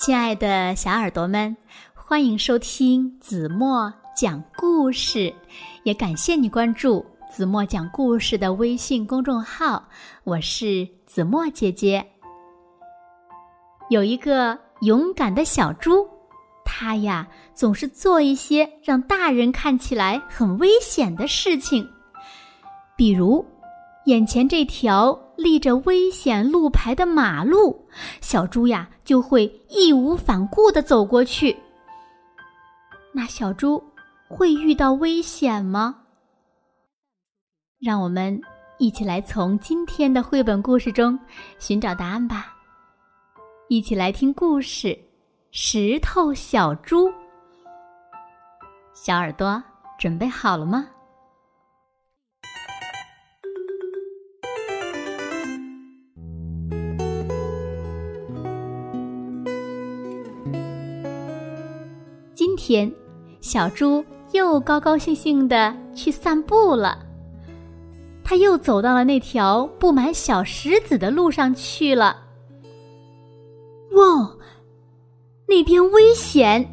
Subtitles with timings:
[0.00, 1.54] 亲爱的小耳朵们，
[1.92, 5.30] 欢迎收听子墨讲故事，
[5.82, 9.86] 也感谢你关注子墨讲故事的微信公众号。
[10.24, 12.02] 我是子墨姐姐。
[13.90, 16.08] 有一个勇敢的小猪，
[16.64, 21.86] 它呀总是做一些让大人看起来很危险的事情，
[22.96, 23.44] 比如。
[24.06, 27.88] 眼前这条立着危险路牌的马路，
[28.20, 31.56] 小猪呀就会义无反顾的走过去。
[33.12, 33.82] 那小猪
[34.28, 35.96] 会遇到危险吗？
[37.80, 38.40] 让我们
[38.78, 41.18] 一起来从今天的绘本故事中
[41.58, 42.54] 寻找答案吧。
[43.68, 44.88] 一起来听故事
[45.50, 47.08] 《石头小猪》。
[48.92, 49.62] 小耳朵
[49.98, 50.86] 准备好了吗？
[62.70, 62.88] 天，
[63.40, 67.04] 小猪又高高兴兴的去散步了。
[68.22, 72.16] 他又走到了那条布满小石子的路上去了。
[73.90, 74.32] 哇，
[75.48, 76.64] 那边危险！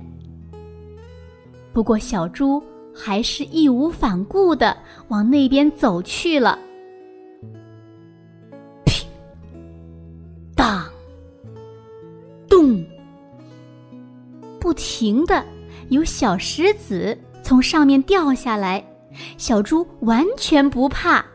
[1.73, 2.61] 不过小猪
[2.93, 6.59] 还是义无反顾的往那边走去了。
[8.85, 9.09] 乒，
[10.55, 10.85] 当，
[12.47, 12.85] 咚，
[14.59, 15.43] 不停的。
[15.89, 18.83] 有小石子从上面掉下来，
[19.37, 21.25] 小猪完全不怕。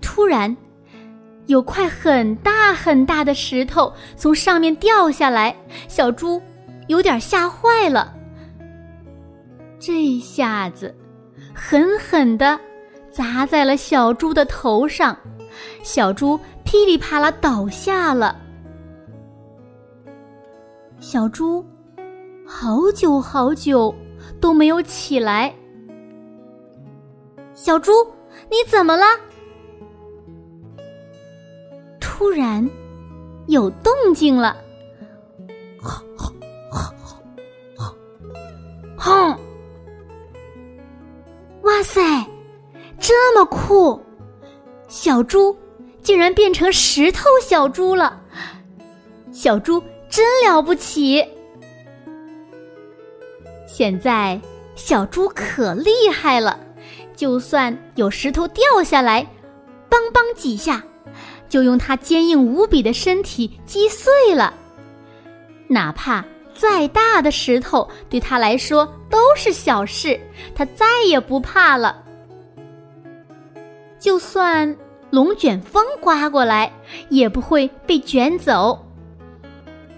[0.00, 0.56] 突然，
[1.46, 5.54] 有块很大很大的石头从上面掉下来，
[5.86, 6.40] 小猪
[6.86, 8.14] 有点吓坏了。
[9.78, 10.94] 这下子，
[11.54, 12.58] 狠狠的
[13.10, 15.16] 砸在了小猪的头上，
[15.82, 18.36] 小猪噼里啪啦倒下了。
[20.98, 21.64] 小猪。
[22.50, 23.94] 好久好久
[24.40, 25.54] 都没有起来，
[27.52, 27.92] 小猪，
[28.50, 29.04] 你怎么了？
[32.00, 32.66] 突然
[33.48, 34.56] 有动静了，
[38.96, 39.38] 哼！
[41.62, 42.26] 哇塞，
[42.98, 44.00] 这么酷！
[44.88, 45.54] 小猪
[46.02, 48.22] 竟然变成石头小猪了，
[49.30, 51.22] 小猪真了不起！
[53.70, 54.40] 现在
[54.74, 56.58] 小猪可厉害了，
[57.14, 59.22] 就算有石头掉下来，
[59.90, 60.82] 梆梆几下，
[61.50, 64.54] 就用它坚硬无比的身体击碎了。
[65.68, 66.24] 哪怕
[66.54, 70.18] 再大的石头，对他来说都是小事，
[70.54, 72.02] 他再也不怕了。
[74.00, 74.74] 就算
[75.10, 76.72] 龙卷风刮过来，
[77.10, 78.78] 也不会被卷走；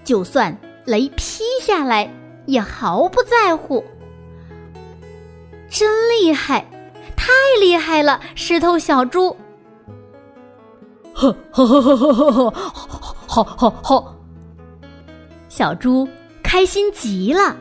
[0.03, 2.13] 就算雷劈下来。
[2.51, 3.85] 也毫不在乎，
[5.69, 6.69] 真厉害，
[7.17, 7.31] 太
[7.61, 8.21] 厉害了！
[8.35, 9.37] 石头小猪，
[11.15, 12.51] 呵呵呵呵呵呵，
[13.29, 14.17] 好好好，
[15.49, 16.09] 小猪
[16.43, 17.57] 开心极了。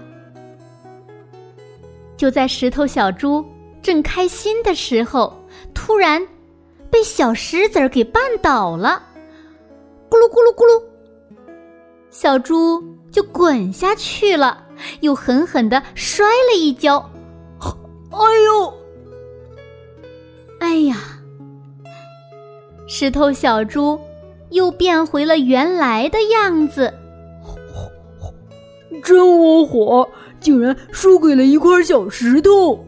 [2.17, 3.45] 就在石头小猪
[3.83, 5.31] 正开心的时候，
[5.75, 6.27] 突然
[6.89, 9.03] 被小石子儿给绊倒了，
[10.09, 10.83] 咕噜咕噜咕噜，
[12.09, 14.65] 小猪就滚下去了。
[15.01, 16.97] 又狠狠的摔了一跤，
[18.11, 18.73] 哎呦！
[20.59, 20.97] 哎呀！
[22.87, 23.99] 石头小猪
[24.49, 26.93] 又变回了原来的样子，
[29.03, 30.09] 真窝火！
[30.39, 32.85] 竟然输给了一块小石头。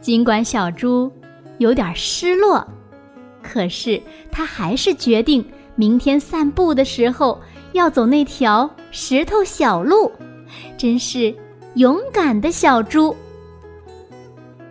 [0.00, 1.10] 尽管小猪
[1.58, 2.66] 有点失落，
[3.42, 5.44] 可是他还是决定
[5.78, 7.40] 明天散步的时候。
[7.72, 10.10] 要走那条石头小路，
[10.78, 11.32] 真是
[11.74, 13.14] 勇敢的小猪。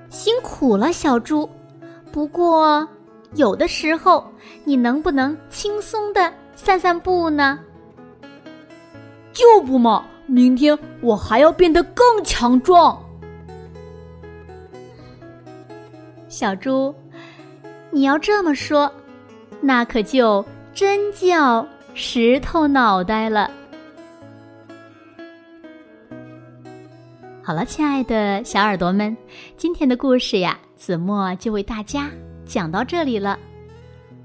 [0.09, 1.47] 辛苦了，小猪。
[2.11, 2.85] 不过，
[3.35, 4.25] 有的时候
[4.63, 7.59] 你能不能轻松的散散步呢？
[9.31, 10.03] 就不嘛！
[10.25, 12.99] 明天我还要变得更强壮。
[16.27, 16.93] 小猪，
[17.91, 18.91] 你要这么说，
[19.61, 20.43] 那可就
[20.77, 21.67] 真叫……
[21.95, 23.49] 石头脑袋了。
[27.41, 29.17] 好了，亲爱的小耳朵们，
[29.57, 32.11] 今天的故事呀，子墨就为大家
[32.45, 33.39] 讲到这里了。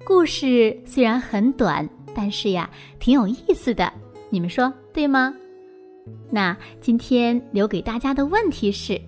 [0.04, 2.68] 故事虽然很短，但是呀，
[3.00, 3.90] 挺有意思的。
[4.28, 5.34] 你们说对吗？
[6.28, 9.00] 那今天留给大家的问题是：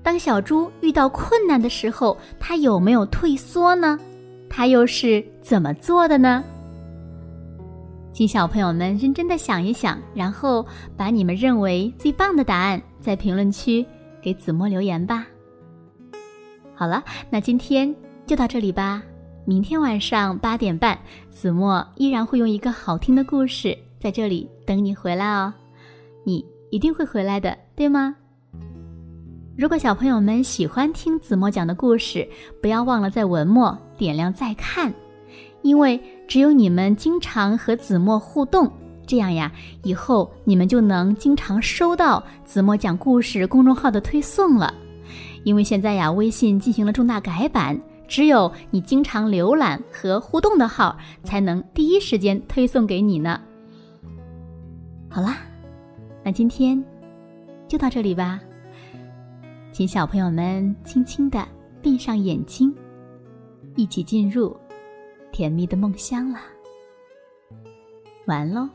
[0.00, 3.98] 当小猪遇到困难的时候，它有没有退缩呢？
[4.56, 6.42] 它又是怎么做的呢？
[8.10, 10.64] 请小朋友们认真的想一想，然后
[10.96, 13.84] 把你们认为最棒的答案在评论区
[14.18, 15.26] 给子墨留言吧。
[16.74, 17.94] 好了，那今天
[18.24, 19.02] 就到这里吧。
[19.44, 20.98] 明天晚上八点半，
[21.30, 25.52] 子墨依然会用一个好听的故事在这里等你回来哦。
[26.24, 28.16] 你一定会回来的，对吗？
[29.54, 32.26] 如果小朋友们喜欢听子墨讲的故事，
[32.62, 34.92] 不要忘了在文末点亮再看。
[35.62, 38.70] 因为只有你们经常和子墨互动，
[39.06, 39.50] 这样呀，
[39.82, 44.72] 以后你们就能经常收到子墨讲故事公众号的推送了。
[45.42, 53.40] 因为现在呀，微信进行了重大改版，只有你经常浏览和互动的号，才能第一时间推送给你呢。
[55.08, 55.38] 好啦，
[56.24, 56.82] 那今天
[57.66, 58.40] 就到这里吧，
[59.72, 61.46] 请小朋友们轻轻的
[61.80, 62.72] 闭上眼睛，
[63.76, 64.56] 一起进入。
[65.32, 66.40] 甜蜜的梦乡了，
[68.26, 68.66] 完喽。